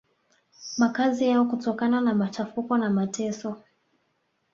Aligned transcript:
makazi 0.77 1.27
yao 1.27 1.45
kutokana 1.45 2.01
na 2.01 2.13
machafuko 2.13 2.77
na 2.77 2.89
mateso 2.89 3.61